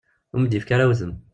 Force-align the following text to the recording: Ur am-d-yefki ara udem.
Ur 0.33 0.37
am-d-yefki 0.39 0.73
ara 0.75 0.89
udem. 0.91 1.13